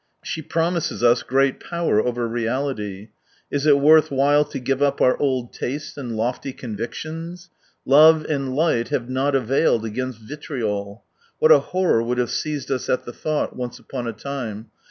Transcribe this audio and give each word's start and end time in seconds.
She 0.23 0.41
promises 0.41 1.03
us 1.03 1.21
great 1.21 1.59
power 1.59 2.01
over 2.03 2.27
reality. 2.27 3.09
Is 3.51 3.67
it 3.67 3.77
worth 3.77 4.09
while 4.09 4.43
to 4.45 4.57
give 4.57 4.81
up 4.81 4.99
our 4.99 5.15
old 5.19 5.53
tastes 5.53 5.95
and 5.95 6.15
lofty 6.17 6.53
convictions? 6.53 7.51
Love 7.85 8.25
and 8.25 8.55
light 8.55 8.87
have 8.87 9.11
not 9.11 9.35
availed 9.35 9.85
against 9.85 10.19
vitrioL 10.27 11.01
What 11.37 11.51
a 11.51 11.59
horror 11.59 12.01
would 12.01 12.17
have 12.17 12.31
seized 12.31 12.71
us 12.71 12.89
at 12.89 13.05
the 13.05 13.13
thought, 13.13 13.55
once 13.55 13.77
upon 13.77 14.07
a 14.07 14.11
time! 14.13 14.71